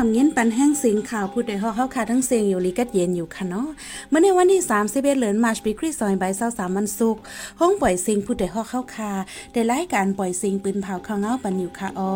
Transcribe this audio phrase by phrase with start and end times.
[0.00, 3.68] อมยินปันแห้งสิงข่าวผู้ใดฮอกเข้าคาทั้งเสียงอยู่ลีกัดเย็นอยู่ค่ะเนาะ
[4.08, 7.22] เมื่อในวันที่31เดือนมาร์ชปีคริสต์ศักราช23วันศุกร์
[7.60, 9.12] ห้องปล่อยสิงผู้ใดฮอกเข้าคา
[9.52, 12.14] ได้รายการปล่อยสิงปืนเผาข้าวเงาปันอยู่ค่ะอ้อ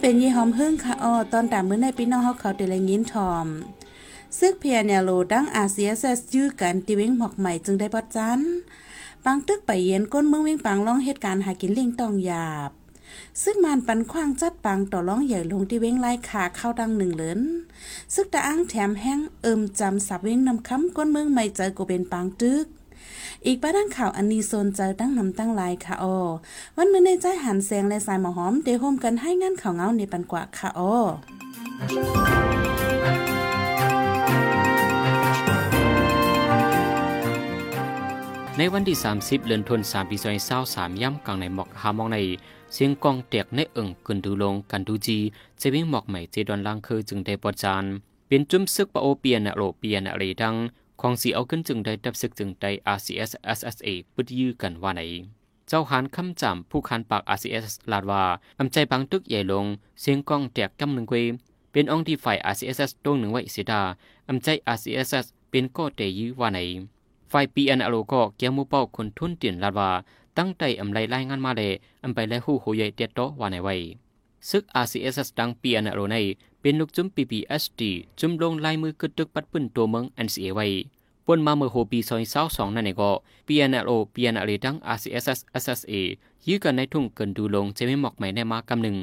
[0.00, 3.46] เป็นยี่หอมหึ่งค่ะอ้อตอนตามมื้อในพี่น้องเฮาเขาเดลยินทอม
[4.38, 8.40] ซึกเพียเนี่ยโลดังอาเซียเซสยื้อกันติเว้งหมอกใหม่จึงได้ปอดจัน
[9.24, 12.70] ปังตึกไปเย็นก้นเมืองเวงปังร้องเหตุการณ์หากินลิงตองหยาบ
[13.42, 17.40] ซึ่งมันปันคว้างจัดปังต่อร้องใหญ่ลงที่เว้งไล่ขาเข้าดังหนึ่งเหลิน
[18.14, 22.66] ซึกตะอ้างแถมแห้งเอิมจำสับเว้งนำคำก้นเมืองใหม่เจอกูเป็นปังตึก
[23.46, 26.16] อีกประดังข่าวอันนี้โซนเจอตั้งนำตั้งลายค่ะออ
[26.76, 32.65] วันมื่อในใจหันแสงและสายหมอหอมเดโฮมกันให้งานข่าวเงาในปันกว่าค่ะออ
[38.58, 40.16] ในวันที่ 30 เดือนธันวาคมปี
[40.58, 42.18] 2023ย่ำกลางในหมอกหามองใน
[42.72, 45.18] เสียงกองแตกในเอิงกึนดูลงกันดูจี
[45.58, 47.84] เจวิ่งหมอกใหม่เจดอนล่างคือจึงได้ปอจาน
[48.28, 50.54] เป็นจุ้มซึกปะโอเปียนโรเปียนอะไรดัง
[51.00, 55.00] ของสีเอาขึ้นจึงได้ดับซึกจึงได้ RCS SSA ปุดยื้อกันว่าไหน
[55.68, 58.22] เจ้าหานคำจำผู้คันปาก RCS ลาดว่า
[58.58, 59.66] อำใจบางตึกใหญ่ลง
[60.00, 61.14] เสียงกองแตกกำหนึ่งเว
[61.72, 63.80] เป็นองที่ฝ่าย RCS ตรงหนึ่งไว้เสียดา
[64.28, 65.10] อำใจ RCS
[65.50, 66.60] เป็นก็เตยื้อว่าไหน
[67.32, 69.90] ฝ่ายปีอันอโลก็เกี่ยวมูเป้าคนทุนเตียนลาดว่า
[70.38, 71.72] ตั้งใจอำไลรายงานมาเลย
[72.04, 73.74] อำไปและหู้หูใหญ่เตียโตว่าในไว้
[74.50, 76.16] ซึก RCSS ดังปีอันอโลใน
[76.60, 77.82] เป็นลูกจุ้ม PPSD
[78.18, 80.66] จุ้มลงลายมือกึดตึกปัดปื้นตัวเมือง NCA ไว้
[81.26, 83.10] ปนมาเมื่อโฮปีซอยเศร้าสองนั่นเองก็
[83.46, 85.94] PNLO PNL ดัง RCSS SSA
[86.46, 88.96] ยื้อกันในทุ่งเกินดูลงจะไม่หมอกใหม่ในมากำหนึ่ง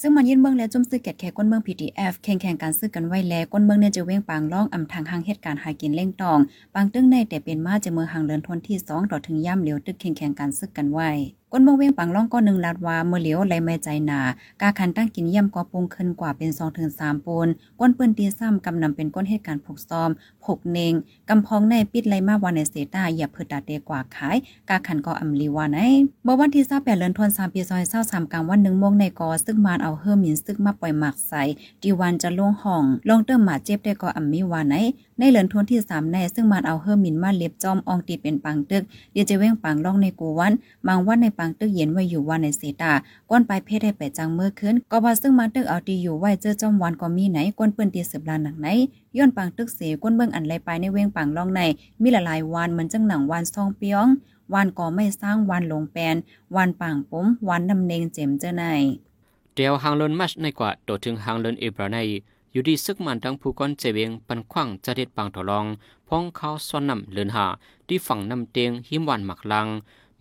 [0.00, 6.38] ซึ่งมันยินเมืองและจุ่มซื้อแกดแขก้นเมือง PTF แข่งแข่งการซื้อกันไว้แล้วก้นเมืองเนี่ยจะเว้งปางล่องอำทางหางเหตุการณ์หากินเล่งตอง
[6.74, 11.10] ปางตึ้งในแต่เป็นมาจะเมืองหางเลินทนที่สองต่อถึงย่ำเหลียวตึกแข่งแข่งการซื้อกันไว้
[11.52, 14.20] ก้นเมืองเวียงปังล่องก็หนึ่งลาดว่าเมื่อเหลียวไหลไม่ใจหนา
[14.60, 17.48] กาคันตั้งกินเยี่ยมก็ปงขึ้นกว่าเป็น2ถึง3ปูน
[17.80, 20.10] ก้นปืนตีซ้ำกำนำเป็นก้นเหตุการณ์ผูกซ้อม
[20.44, 20.94] ผกเนง
[21.28, 24.36] กำพองในปิดไหลมาวันในเสตาอย่าเพิดดาเดกว่าขาย
[24.68, 25.78] กาคันก็อำลีว่าไหน
[26.24, 27.60] เมื่อวันที่28เดือนธันวามปี
[27.96, 31.42] 2023กลางวัน1โมงในกอซึ่งมานเอาเฮิมินซึกมาปล่อยหมักใส่
[31.82, 34.74] ดีวันจะล่วงห้องลงเติมหมาเจ็บได้ก็อำมีว่าไหน
[35.18, 38.82] ในเลือนทวนที่3ในซึ่งมานเอาเฮิมินมาเล็บจอมอองตีเป็นปังตึก
[39.12, 40.52] เดี๋ยวจะเว้งปังล่องในกูวัน
[40.86, 42.92] บางวันในปังตึกเย็นไว้อยู่วันในเสตา
[43.30, 48.68] ก้นไปเพศให้ไปจังเมื่อคืนก็ว่าซึ่งมาตึกเอาตีอยู่ไว้เจอจอมวันก็มีไหนก้นเปิ้นตีสืบลานหนังไหน
[49.16, 51.60] ย้อนปังตึกเสก้นเบิ่งอันไรไปในเว้งปังล่องใน
[52.02, 54.06] มีหลายวันเหมือนจังหนังวันซองเปียง
[54.54, 56.16] วันก่อไม่สร้างวันลงแปน
[56.56, 58.64] วันป่างปุ้มวันดำเนงเจมเจ้าใน
[59.54, 61.98] เดียวหางลนมัชในกว่าตัวถึงหางลนเอบราใน
[62.52, 65.64] อยู่ดีซึกมันทั้งผู้ก้อนเจเวงปันขว้างจะเด็ดปังถลอง
[66.08, 67.46] พ้องเขาซ้อนนำเลือนหา
[67.88, 69.66] ที่ฝั่งนำเตียงหิมวันหมักลัง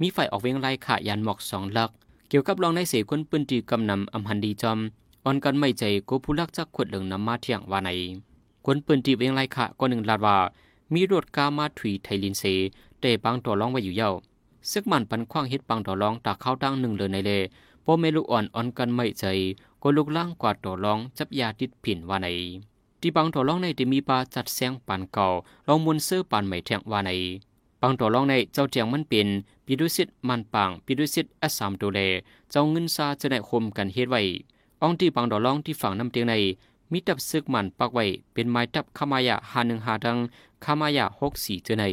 [0.01, 1.89] มีไฟออกเวงไล่ขายันหมอกสองลัก
[2.29, 4.79] เกี่ยวกับลองในเสกคนปืนตีกำนำอำหันดีจอม
[5.25, 7.89] อ่อนกันไม่ใจกูผู้ลักจักขวดเหลืองนำมาเที่ยงว่าไหน
[8.65, 10.37] คนปืนตีเวงไล่ขาก็หนึ่งลาดว่า
[10.93, 12.43] มีรถกามาถุยไทยลินเซ
[13.01, 14.09] แต่ปังตัวร้องไว้อยู่เย้า
[14.71, 17.31] ซึกมันปันขว้างเฮ็ดปังตัวร้องตาเข้าดังหนึ่งเลยในเล
[17.85, 19.25] พอเมลูอ่อนอ่อนกันไม่ใจ
[19.81, 22.27] ก็ลุกล่างกว่าตัวร้องจับยาติดผินว่าไหน
[23.01, 25.27] ที่บางตัวร้องในที่มีปลาจัดแสงปานเก่า
[25.67, 27.11] ลองมุนเสื้อปานใหม่แทงว่าไหน
[27.81, 29.28] บางตัวลองในเจ้าเจียงมันเป็น
[29.66, 32.00] ปิดุสิตมันปังปิดุสิตแอสามตัวเล
[32.51, 34.22] เจ้าเงินซาจะในคมกันเฮ็ดไว้
[34.81, 36.34] อองที่บางตัวลองที่ฝั่งน้ำเตียงใน
[36.91, 40.17] มีตับซึกมันปักไว้เป็นไม้ตับขมายะหาหนึ่งหาดัง
[40.63, 41.85] ขมายะหกสี่เจอใน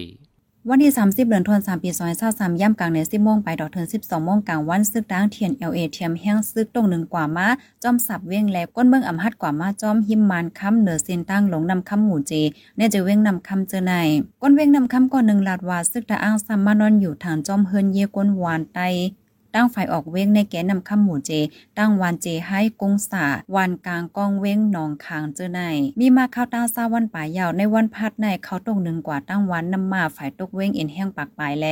[0.70, 1.90] วันที่ 30 เดือนธันวาคมปี
[2.26, 7.46] 2023ย่ำกลางใน10โมงไปดอกถึง12โมงกลางวันซึกดังเทียน LA เทียมแห้งซึกตรงหนึ่งกว่ามา
[7.82, 12.32] จอมสับเว้งแลบก้นเบื้องอำหัดกว่ามาจอมหิมมานค้ำเหนือเส้นตั้งหลงนำค้ำหมู่เจ
[12.76, 13.92] เนจะเว้งนำค้ำเจอใน
[14.42, 18.80] ก้นเว้งนำค้ำก่อนหนึ่งลาดว่าซึกตะอ้างซัมมานอนอยู่ทางจอมเฮินเยก้นหวานไต
[19.56, 21.32] ตั้งฝ่ายออกเว้งในแกนนำคำหมู่เจ
[21.78, 23.24] ตั้งวันเจให้กงสา
[23.56, 25.60] วันกลางก้องเว้งหนองคางเจอใน
[26.00, 31.66] มีมาข้าวตาซาวันป่ายาวในวันพัดในเขาตรงหนึ่งกว่าตั้งวันนำมาฝ่ายตกเว้งเอ็นแห้งปากปลายแล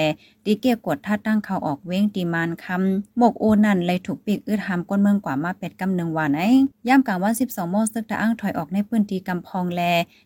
[0.45, 6.51] ดีเกียกดท่าตั้งเขาออกเว้งตีมานคำหมกโอนันเลยถูกปีกอึดหามก้นเมืองกว่ามาเป็ดกำหนึ่งวันไอ้
[6.89, 9.83] ย่ำกลางวัน12โมงซึกตะอ้างถอยออกในพื้นที่กำพองแล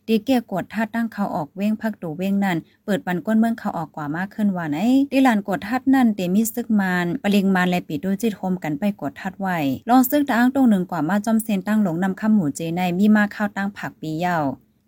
[0.09, 9.59] ดีเกียกดท่าตั้งเขาออกเว้งพักตูเว้งนั่นเปิดปันก้นเมืองเขาออกกว่ามากขึ้นวันไอ้ดีลานกดทัดนั่นเตมีซึกมานปริงมาและปิดด้วยจิตโฮมกันไปกดทัดไว้
[9.89, 14.39] ลองซึกตะอ้างตรงหนึ่งกว่ามาจอมเซนตั้งหลงนำคำหมูเจในมีมาข้าวตั้งผักปีเย้า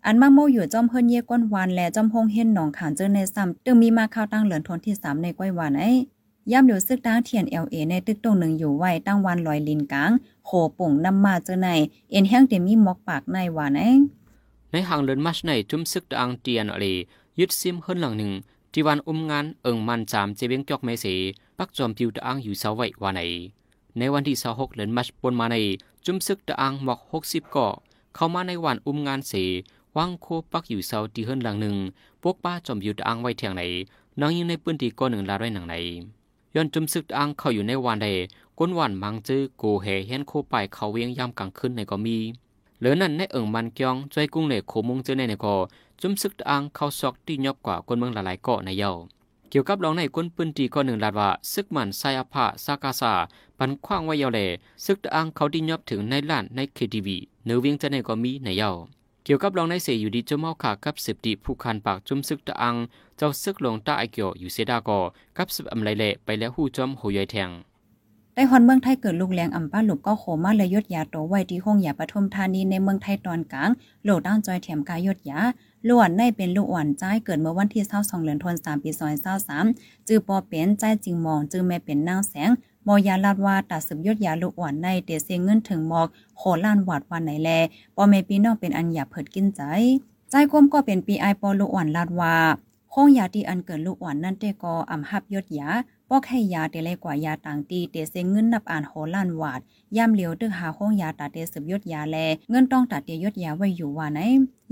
[0.05, 5.91] อันมาโมอยู่จอมเฮิรนเย่ก้นวานและจอมพงเห็นหนองขานเจอในซ้ำตึงมีมาข้าวตั้งเหลือนทนที่3ในก้อยวานไอ้
[6.51, 10.11] ย่ำอยู่ซึกตั้งเทียนเอลเอในตึกตรงหนึ่งอยู่ไว้ตั้งวันลอยลินกลาง
[10.45, 11.69] โหปุ่งนำมาเจอใน
[12.11, 13.89] เอ็นแห้งเต็มมีมอกปากในวานไอ้
[14.71, 16.95] ในหางเลินมัชในจุ่มซึกตังเตียนอะไรย
[17.39, 18.31] ยึดซิมเฮิรนหลังหนึ่ง
[18.73, 21.05] ที่วันอุ้มงานเอิงมันจามเจเบงจอกไม่เส
[21.57, 23.21] ปักจอมปิวตะอังอยู่เสาไว้วานไหน
[23.97, 25.57] ในวันที่26เดือนมัชปนมาใน
[26.05, 27.67] จุมซึกตะอังหมอก60ก่อ
[28.15, 29.33] เข้ามาในวันอุ้มงานเส
[29.97, 31.75] วางโคปักอยู่เสาที่เฮิรนหลังหนึ่ง
[32.21, 33.63] พวกป้าจอมอยู่ตะอังไว้เทียงไหน
[34.19, 35.75] นางยิงในปืนที่ก้อนหนึ่งลาไว้หนังไหน
[36.55, 38.07] ย้อนจุมซึกตะอังเข้าอยู่ในวันใด
[38.59, 42.17] ก้นวันมังจื้อโกเฮเฮนโคไปเขาเวียงยามกลางคืนในก็มี
[42.81, 45.55] เหลือนั่นในเอิงมันเกียงใจกุ้งเหล็กโคมุงเจอในในก็
[46.01, 48.91] จุมซึกตะอังเข้าซอกที่ยอบกว่าคนเมืองหลายๆเกาะในเยา
[49.49, 53.13] เกี่ยวกับรองในก้นปืนตีก้อนหนึ่งลาดว่าซึกมันไซอาภาซากาซา
[53.57, 54.39] ปันคว้างไว้เยาแล
[54.85, 58.69] ซึกตะอังเขาที่ยอบถึงในล้านในเคทีวีเนื้อเวียงจะในก็มีในเยา
[59.23, 62.75] เกี่ยวกับรองในเสยอยู่ดีจมเมาขากับสิบดีผู้คันปากจุมซึกตะอัง
[63.17, 64.99] เจ้าซึกลงตาไอเกียวอยู่เสดากอ
[65.37, 67.51] กับสิบอำไลเละไปแล้วหู้จอมหูยายแทง
[68.35, 73.69] ได้ฮอนเมืองไทยเกิดลูกแรงอำป้าหลุกก็โขมาเลยยดยาโตไว้ที่ห้องยาปทุมธานีในเมืองไทยตอนกลาง
[74.03, 75.39] โหลดด้านจอยเถียมกายยดยา
[75.87, 78.89] ล้วนในเป็นลูกอ่อนใจเกิดเมื่อวันที่22เดือนธันวาคมปี
[79.49, 82.49] 2023จื้อปอเป็นใจจริงมองจื้อแม่เป็นนางแสง
[82.87, 86.07] มอยาลาดว่าตัดสืบยดยาลูกอ่อนในเตเซเงินถึงหมอก
[86.37, 87.49] โคล้านหวาดวันไหนแล
[87.95, 89.61] ปอเมปีนอกเป็นอันหยาเผิดกินใจ
[90.29, 92.35] ใจกลมก็เป็นปีไอปอลูกอ่อนลาดว่า
[92.95, 95.69] ห้องยาที่อันเกิดลูกอ่อนนั่นเตก็อำหับยดยา
[96.09, 99.59] ปอกให้ยาเตเลยกว่ายาต่างตีเตเซงเงินนับอ่านโหล้านวาด
[99.97, 102.17] ย่ำเหลียวตึกหาห้องยาตาเตสืบยดยาแล
[102.49, 104.19] เงินต้องตัดเตยดยาไว้อยู่ว่าไหน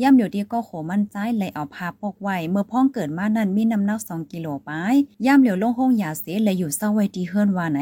[0.01, 4.71] ย่ำเหลียวดีก็โขมั่นใจเลยเอาพาปกไว้ เมื่อพ้องเกิดมานั้นมีน้ำหนัก2กิโลไป
[5.25, 7.79] ย่ำเหลียวลงห้องยาเสียเลยอยู่เศร้าไว้ที่เฮิรนว่าไหน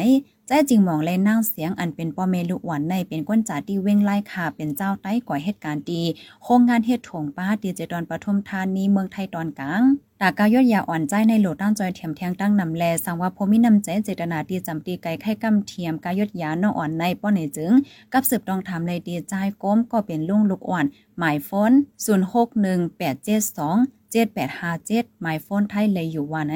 [0.48, 6.04] ใจจริงมองเลยนั่งเสียงอันเป็นปอเมลุหวันในเป็นก้นจ่าที่เว้งไล่ขาเป็นเจ้าใต้ก่อยเหตุการณ์ดี
[6.44, 9.84] โครงงานเฮ็ดถงป้าดีเจดอนปทุมธานีเมืองไทยตอนกลาง
[10.22, 17.74] ตากายอดยาอ่อนใจในโหลดตั้งจอยเทียมเทียงตั้งนำแลสังว่าพมินำใจเจตนาดีจำตีไกไข่กำเทียมกายอดยาน้องอ่อนในป้อนในจึง
[18.14, 19.34] กับสืบต้องทำในดีใจ
[19.64, 20.86] ก้มก็เป็นลุงลูกอ่อน
[21.20, 21.72] หมายโฟน
[22.06, 22.14] 061872
[24.14, 26.56] 7857หมายโฟนไทยเลยอยู่ว่าไหน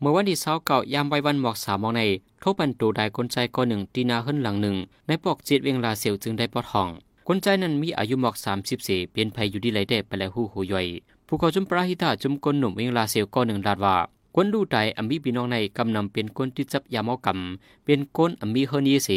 [0.00, 2.02] เมื่อวันที่เช้าเก่ายามไว้วันหมอกสามมองใน
[2.42, 4.76] ทบปันตูได้คนใจก้อนหนึ่งตีนาขึ้นหลังหนึ่ง
[5.06, 6.88] ในปอกจิตเวียงลาเสียวจึงได้ปอดห้อง
[7.26, 10.86] คนใจนั้นมีอายุหมอกสามสิบสี่เปลี่ยนภัยอยู่ดีไรเดไปแล้วหูหูย่อย
[11.32, 13.96] ผู้เขาจุมปราหิตาจุมกนหนุ่มเวียงลาเสียวก้อนหนึ่งลาดว่า
[14.34, 19.08] คนดูใจอมีพี่น้องในกำนำเป็นคนที่จับยามอกำเป็นคนอมีเฮนีเส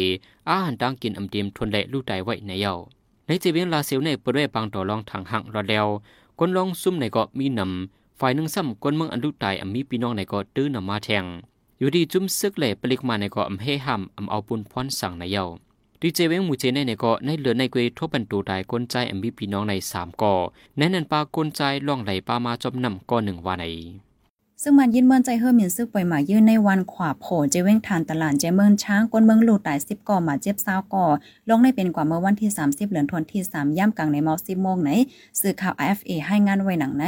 [0.48, 2.74] อาหารดังกินอำเดียมทนแหละลูกใจไว้ในเย้า
[3.26, 5.86] ในเจเวียงลาเสียวในเปิดไว้ปังต่อรองทางหังรอดแล้ว
[6.38, 11.24] คนลองซุ่มในเกาะมีนำฝ่ายหนึ่งซ้ำคนเมืองอันลูกใจอมีพี่น้องในเกาะตื้อนำมาแทง
[11.78, 15.44] อยู่ดีจุ้มซึกเล่ปลิกมาในเกาะอำเฮหัมอำเอาปุนพรสั่งในเย้า
[16.06, 20.34] ดีเจเวงมูเจในในเกาะในเหลือในเกวทบันตูตายก้นใจอำมีพี่น้องในสามก่อ
[20.76, 23.64] แน่นันปาก้นใจล่องไหลปามาจมนำก่อหนึ่งวาใน
[24.62, 31.04] ซึ่งมันยินเมืองใจเฮือหมินซึกปล่อยหมายื่นในวันขวาโผเจเว้งทานตลาดเจเมืองช้างก้นเมืองหลูตายสิบก่อหมาเจ็บซาก่อ
[31.48, 34.90] ลงในเป็นกว่าเมื่อวันที่ 30เหลือนทวนที่3ย่ำกลางในมอสิบโมงไหน
[35.40, 37.04] สื่อข่าว IFA ให้งานไว้หนังไหน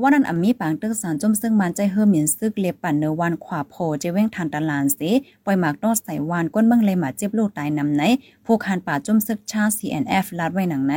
[0.00, 5.10] ว่านั้นอำมีปางตึกสารจมซึ่งมันใจเฮือหมินซึกเล็บปั่นเนวันขวาโผเจเว้งทานตลาดสิ
[5.44, 8.02] ปล่อยหมากดอดใส่วานก้นเมืองเลยหมาเจ็บลูกตายนำไหน
[8.44, 10.94] ผู้คานป่าจมซึกชา CNF ลาดไว้หนังไหน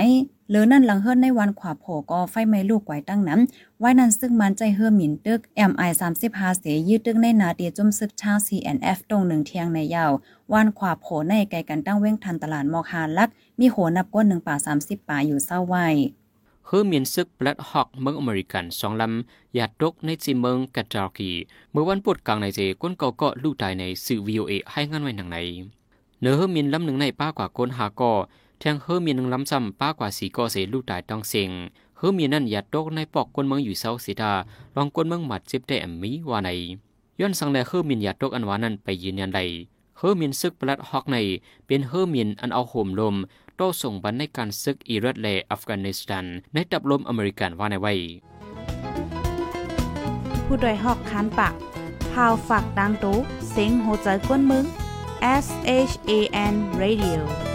[0.49, 3.39] หรือนั่นหลังเฮิรนในวันขวาโผก็ไฟไหม้ลูกไกวตั้งนั้น
[3.79, 5.39] ไว้นั้นซึ่งมันใจเฮือหมินตึก
[5.69, 5.91] MI
[6.25, 10.11] 35เสยืดตึกในนาเดียจุ่มซึกชา CNF ตรงหนึ่งเทียงในยาว
[10.53, 13.29] วันขวาโผในไกลกันตั้งเว้งทันตลาดมอกฮาลัก
[13.59, 15.87] มีโหนับก้นหนึ่งป่า30ป่าอยู่เศร้าไว้
[16.73, 21.31] คือมีนซึกแบล็ดฮอกเมืองอเมริกันสองลำหยาดตกในจีเมืองกัตจาร์กี
[21.71, 25.37] เมื่อวันปวดกลางในเจก้นเกาก็ลู่ตายในสื่อวีโอเอให้งานไว้หนังไหน
[26.21, 28.11] เนื้อเฮอมีนลำหนึ่งในป้ากว่าก้นหาก็
[28.59, 31.51] แทงเฮอมีนหนึ่งลำซ้ำป้ากว่าสีก็เสลู่ตายต้องเสียง
[31.97, 34.31] เฮอมีนั่นหยาดตกในปอกก้นเมืองอยู่เศร้าสีดา
[34.75, 36.49] ลองก้นเมืองหมัดเจ็บได้แอมมีว่าใน
[37.19, 39.41] ย้อนสังแลเฮอมีนหยาดตกอันวานั้นไปยืนยันใด
[39.97, 41.17] เฮอมีนซึกแบล็ดฮอกใน
[41.65, 43.15] เป็นเฮอมีนอันเอาโหมลม
[43.57, 47.93] โต้ส่งบันในการซึกอิรักและอัฟกานิสถานในตับลมอเมริกันว่าในไว้
[50.45, 51.53] ผู้ดยหอกคันปาก
[52.11, 53.17] พาวฝากดังตู้
[53.51, 54.65] เซ็งโหใจกวนมึง
[55.45, 55.47] S
[55.89, 56.11] H A
[56.53, 57.50] N Radio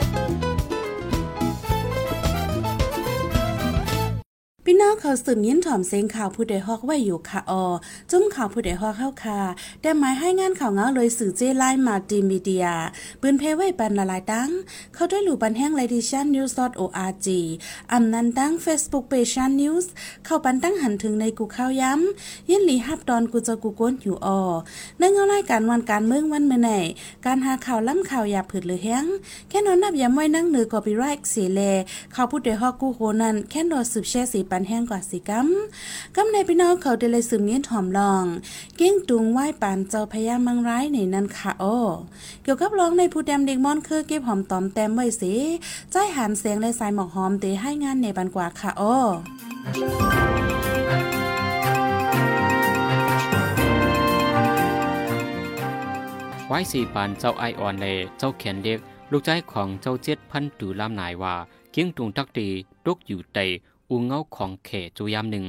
[4.68, 7.64] พี่น้องเขาสืบยิ้นถ่อมเสียงข่าวผู้ใดฮอกไว้อยู่ค่ะออ
[8.10, 9.40] จุ้มข่าวผู้ใดฮอกเข้าค่ะ
[9.82, 12.66] แต่หมายให้งานข่าวเงาเลยสื่อเจไลน์มาดีมีเดีย
[13.20, 14.50] ปืนเพไว้ปันละลายตั้ง
[14.94, 17.28] เขาด้วยหลู่ปันแห้งไลดิชันนิวส์ .org
[17.92, 19.90] อำนันตั้ง Facebook Page นิวส์
[20.24, 24.40] เข้าปันตั้งหันถึงในกูข้าวย้ำยินหลีฮับตอนกูจะกูก้นอยู่ออ
[24.98, 26.70] ในเงารายการวันการเมืองวันเมื่อไหน
[27.26, 29.06] การหาข่าวล้ำข่าวอย่าผืดหรือแห้ง
[29.48, 31.60] แค่นอนนับย้ำไว้นั่งเหนือกอปีไรค์เสียแล
[32.14, 35.48] ข่าผู้ใดฮอกกูโหนั่นแค่นอสืบแช่สีปันแห้งกว่าสิกํม
[36.16, 38.24] กำในพี่น้องเขาเดลยซึมเนี้ยถอมลอง
[38.76, 41.76] เก้งตุงไหว้ปานเจ้าพญามังร้ายในนั้นค่ะโอ้
[42.42, 45.34] เกี่ยวกับร้องในผู้แดมเด็กมอนคือเก็บหอมตอมแต้มไว้สิ
[45.90, 48.94] ใจหานเสียงและสายหมอกหอมเตให้งานในบันกว่าค่ะโอ้
[56.48, 57.86] ไว้สี่ปานเจ้าไอออนเล
[58.18, 58.78] เจ้าเขียนเล็ก
[59.10, 61.34] ลูกใจของเจ้าเจ็ดพันตูอลามนายว่า
[61.72, 62.48] เกียงตุงทักตี
[62.86, 63.38] ตกอยู่เต
[63.90, 65.46] อูเงาของเขจูยามหนึ่ง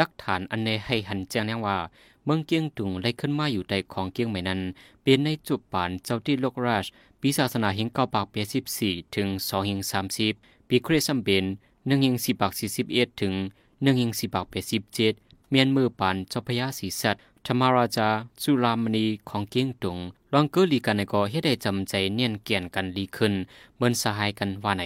[0.00, 1.76] ลักฐานอันเนให้หันแจ้งแนงว่า
[2.24, 4.60] เมืองเกียงตุงได้ขึ้นมาอยู่ใตของเกียงใหม่นั้น
[5.02, 6.84] เป็นในจุบปานเจ้าที่โลกราช
[7.20, 10.32] ปีศาสนาหิงเก้าปากเปียสิบสี่ถึงสองหิงสามสิบ
[10.68, 11.44] ปีคริสซัมเบน
[11.86, 13.34] หนึ่งหิงสี่ปากสี่สิบเอ็ดถึง
[13.82, 15.14] หนึ่งหิงสี่ปากเปียสิบเจ็ด
[15.50, 18.08] เมียนมือปานเจ้าพญาสีสัตธรรมราชา
[18.42, 19.98] สุรามณีของเกียงตุง
[20.32, 23.32] ลองเกลีกันในก็เฮ็ดได้จำใจเนียนเกี่ยนกันดีขึ้น
[23.74, 24.84] เหมือนสหายกันว่าไหน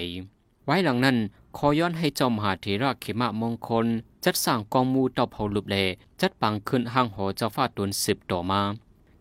[0.64, 1.16] ไว้หลังนั้น
[1.60, 3.86] ขอย้อนให้เจ้ามหาเถระเขมะมงคล
[4.24, 5.76] จัดสร้างกองมูเต่าเผาลุบแล
[6.20, 8.60] จัดปังขึ้นห้างหอเจ้าฟ้าตนสืบต่อมา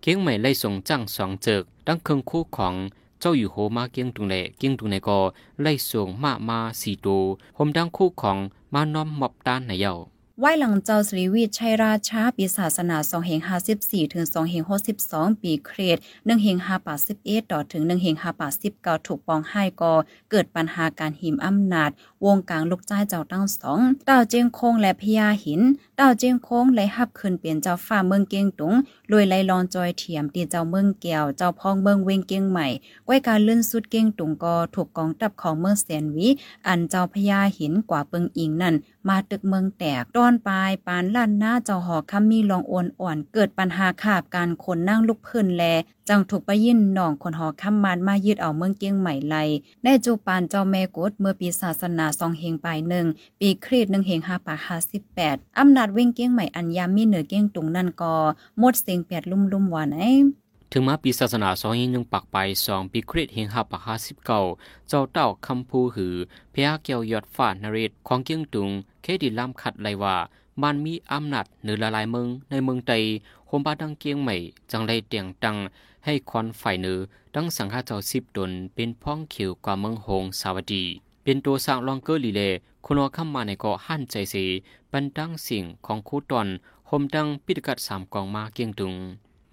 [0.02, 2.76] เกียงใหม่ไล่ส่งจ้างสองเจิก ดังเครื่องคู่ของ
[3.20, 5.20] เจ้าอยู่โหมาเกียงตุงแหลเกียงตุงในก็
[5.62, 7.18] ไล่ส่งมามาสีตู
[7.56, 8.38] ผมดังคู่ของ
[8.74, 9.94] มาน้อมมอบต้านในเย้า
[10.40, 13.42] ไหวหลังเจ้าสรีวิชัยราชาปีศาสนา2เฮง
[13.78, 14.64] 54ถึง2เฮง
[15.04, 16.58] 62ปีเครด1เฮง
[17.04, 18.16] 581ต่อถึง1เฮง
[18.62, 19.94] 589ถูกปองให้ก่อ
[20.32, 21.92] เกิดปัญหาการหิมอำนาจ
[22.26, 25.62] วงกลางลูกจ้ายเจ้าตั้งสองเต้าเจียงคงและพญาหิน
[25.98, 28.74] เต้าเจียงคงเลหับขึ้นเป็นเจ้าฟ้าเมืองเกียงตุง
[29.12, 32.68] ลวยไหลลอนจอยเทียมตีเจ้าเมืองแก้วเจ้าพองเมืองเวงเกียงใหม่
[33.06, 36.28] ไว้การลื่นสุดเกียงตุงก็ถูกกองทัพของเมืองแสนวี
[36.68, 38.76] อันเจ้าพญาหินกว่าเปิงอิงนั่น
[39.10, 45.64] มาตึกเมืองแตกตอนปลายปานลั่นหน้าเจ้าหอคำมีลองโอนอ่อน เกิดปัญหาขาบการคนนั่งลุกพื้นแล
[46.10, 49.36] จังถูกไปยินหนองคนหอคำมานมายึดเอาเมืองเกียงใหม่ไล
[49.84, 53.06] ได้จูปานเจ้าแม่กดเมื่อปีศาสนาสองเฮงปลายหนึ่ง
[53.40, 58.16] ปีครีดหนึ่งเฮงห้าปาห้าสิบแปดอำนาจเว้งเกียงใหม่อันยามมีเหนือเกียงตุงนั่นกอ
[58.60, 60.02] หมดเสียงแปดลุ่มลุ่มวานไอ
[60.78, 64.42] ถึงมาปีศาสนาสองยิงยังปักไปสองปีคริสเฮงหับปักห้าสิบเก้า
[64.90, 66.16] เจ้าเต้าคำพูหือ
[66.54, 68.70] พยาเกียวยอดฟ้านเรศของเกียงตุง
[69.02, 70.16] เคดีล้ำขัดไลว่า
[70.62, 72.92] มันมีอำนาจเหนือละลายเมืองในเมืองไต
[73.48, 74.36] โฮมบาดังเกียงใหม่
[74.72, 75.56] จังไลเตียงตัง
[76.06, 76.98] ให้คอนฝ่ายเนือ
[77.36, 80.84] ดังสังฆาเจ้าสิบตนเป็นพ้องเขียวกว่าเมืองหงสาวดี
[81.24, 82.42] เป็นตัวสร้างลองเกอร์ลีเล
[82.86, 84.46] คุณอคำมาในเกาะหั่นใจสี
[84.92, 86.48] ปันดังสิ่งของคูตอน
[86.88, 88.96] โฮมดังปิดกัดสามกองมาเกียงตุง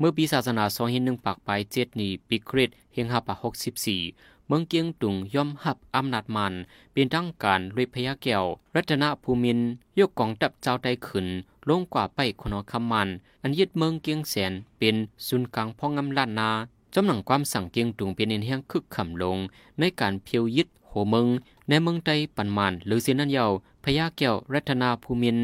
[0.02, 4.00] เมื่อปีศาสนาสองหินหนึ่งปากไปเจ็ดนีปิกริดเฮงห้าปากหกสิบสี่
[4.46, 6.54] เมืองเกียงตุงย่อมหับอำนาจมัน
[6.92, 8.44] เป็นทั้งการลุยพยาแก้ว
[8.74, 9.58] รัตนภูมิน
[9.98, 11.26] ยกกองตับเจ้าได้ขึ้น
[11.68, 13.08] ลงกว่าไปคนอคำมัน
[13.42, 16.50] อันยึดเมืองเกียงแสนเป็นศูนย์กลางพ่องำล้านนา
[16.94, 19.38] จำหนังความสั่งเกียงตุงเป็นเนียงคึกขำลง
[19.78, 21.26] ในการเพียวยึดโหเมือง
[21.68, 23.46] ในเมืองใดปันมันหรือเสนันเยา
[23.84, 25.38] พญาแก้วรัตนาภูมิน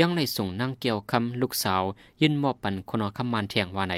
[0.00, 1.82] ยังในส่งนางแก้วคำลูกสาว
[2.20, 3.96] ยินมอบปันคนอคำมันแทงว่าไหน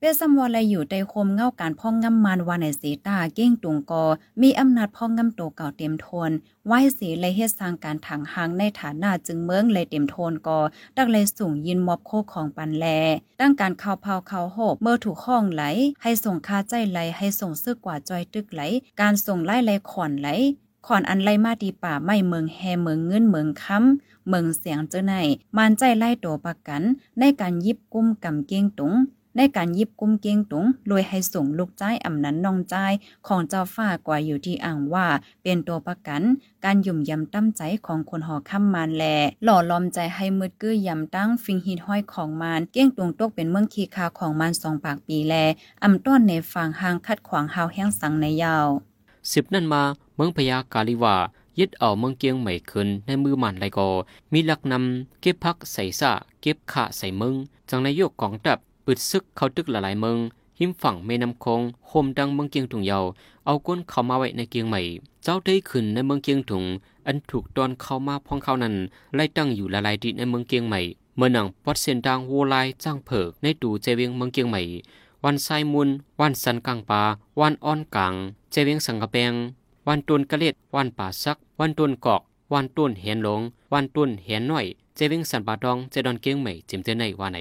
[0.00, 4.04] เปซัมวอลอยู่ใต้คมเงาการพ่องงำมันวานในสีตาเก้งตุงกอ
[4.42, 6.30] มีอำนาจพ่องงำโตเก่าเต็มทน
[6.66, 10.60] ไหวสีเลยเฮ็ดสร้างการถังหางในฐานะจึงเมืองเลยเต็มโทนกอ
[10.96, 12.84] ดักเลยสูงยินมอบโคของปันแล
[13.40, 15.62] ตั้งการข่าวเผาข่าวโหบเมื่อถูกห้องไหล
[16.02, 18.62] ให้ส่งคาใจไหลให้ส่งซึกกว่าจอยตึกไหล
[19.00, 20.28] การส่งไล่ไหลขอนไหล
[20.86, 25.14] ขอนอันไล่มาดีป่าไม่เมืองแฮเมืองเงินเมืองค้ำเมืองเสียงเจ้าไหน
[25.56, 26.82] มันใจไล่ตัวประกัน
[27.20, 28.94] ในการยิบกุ้มกำเก้งตุง
[29.36, 32.92] ในการยิบกุ้มเกียงตุงรวยให้ส่งลูกจ้ายอำนั้นนองจ้าย
[33.26, 35.06] ของเจ้าฝ้ากว่าอยู่ที่อ่างว่า
[35.42, 36.22] เป็นตัวประกัน
[36.64, 39.04] การยุ่มยำตั้มใจของคนหอค่ำมานแล
[39.44, 45.34] หล่อลอมใจให้มืดกื้อยำตั้งฟิงฮิดห้อยของมานเกี้ยงตุงตกเป็นเมืองคีคาของมันสองปากปีแล
[45.84, 48.66] อำต้อนในฝั่งห่างคัดขวางหาวแห้งสังในยาว
[49.32, 49.82] สิบนั่นมา
[50.18, 51.16] เมืองพยากาลิวา
[51.58, 53.88] ยึดเอาเมืองเกียงใหม่ขึ้นในมือมันไรก็
[54.32, 57.34] มีหลักนำเก็บพักใส่ซาเก็บขาใส่เมือง
[57.68, 60.18] จังในยกของตับปิดซึกเขาตึกหลายเมือง
[60.58, 62.98] หิมฝั่งแม่น้ำคงโฮมดังเมืองเกียงถุงเยา
[63.44, 64.80] เอาก้นเข้ามาไว้ในเกียงใหม่
[65.24, 66.64] เจ้าได้ขึ้นในเมืองเกียงถุง
[67.06, 68.74] อันถูกตอนเข้ามาพองเขานั้น
[69.14, 70.80] ไล่ตั้งอยู่หลายๆดิในเมืองเกียงใหม่
[71.16, 74.62] เมื่อหนังปอดเส้นดังโวลายจ้างเผิกในตูเจเวียงเมืองเกียงใหม่
[75.24, 75.88] วันไซมุน
[76.20, 77.02] วันสันกลางปา
[77.40, 78.14] วันอ้อนกลาง
[78.50, 79.32] เจเวียงสังกะแปง
[79.88, 83.40] วันตุนกะเล็ดวันป่าซัก วันตุนกอกวันตุนเหียนหลง
[83.72, 87.38] วันตุนเหียนน้อย เจวิงสันปาดอง เจดอนเกียงใหม่จิมเจในว่าไหน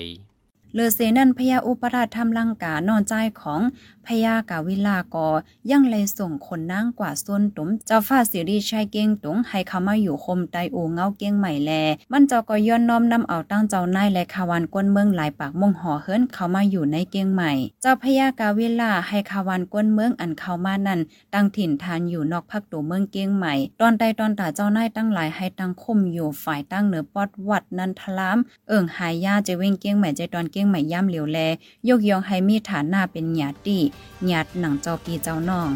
[0.74, 3.62] เลอเซนันพยาอุปราชทำลังกานอนใจของ
[4.08, 5.28] พยากาวิลากอ
[5.72, 11.72] ยังเลยส่งคนนั่งกว่าส่วนตุมเจ้าฟ้าสิริชัยเก้งตุงให้เขามาอยู่คมไตอูเงาเก้งใหม่แล
[12.12, 21.00] มันเจ้าก็ย้อนน้อมนำเอาตั้งเจ้านายและขาวานก้นเมืองหลายปากมงห่อเฮิรนเขามาอยู่ในเก้งใหม่ เจ้าพยากาวิลาให้ขาวานก้นเมืองอันเขามานั่น
[21.34, 31.40] ตั้งถิ่นฐานอยู่นอกพักตัวเมืองเก้งใหม่ ตอนใดตอนตาเจ้านายตั้งหลายให้ตั้งคุมอยู่ฝ่ายตั้งเหนือปอดวัดนันทลาม เอิ่งหายยาจะเว้งเก้งใหม่ใจตอนเก้งใหม่ย่ำเหลียวแล
[31.88, 33.80] ยกยองให้มีฐานหน้าเป็นหยาตี
[34.28, 35.72] หยาดหนังเจ้าปีเจ้าน้อง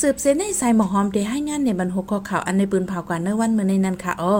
[0.00, 4.36] สืบเส้นในสายหมอหอมได้ให้งานในบรรหุข้อข่าวอันในปืนเผากว่าเนื้อวันเมื่อในนั้นค่ะอ้อ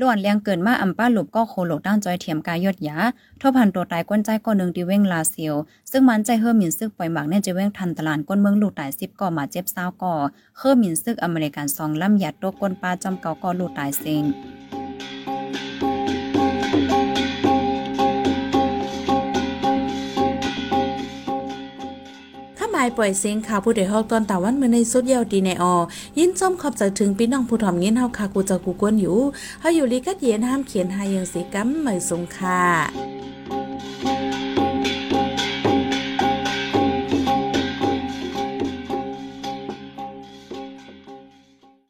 [0.00, 2.96] ล้วนเลี้ยงเกินมาอัมป้าหลุบก็โคโลกด้านจอยเทียมกายยอดยา
[3.40, 5.54] ทบพันตัวตายก้นใจก้อนหนึ่งที่เว้งลาเซียว
[5.90, 10.14] ซึ่งมันใจเฮอร์มินซึกปล่อยหมักแน่จะเว้งทันตลาดก้นเมืองลูกตายสิบก่อมาเจ็บเศร้าก่อ
[10.58, 25.74] เฮอร์มินซึกอเมริกันซองล่ำหยัดตัวก้นปลาจอมเก่าก่อลูกตายเซงายปล่อยเสียงข่าวผู้ใดฮอกตอนตาวันมือในสุดยาวดีในออ
[26.18, 29.18] ยินส้มขอบใจถึงพี่น้องผู้ถ่อมเงินเฮาคากูจะกูกวนอยู่
[29.60, 33.15] เฮาอยู่ลีกัดเย็นห้ามเขียนหายังสีกัมเหมยสงค่ะ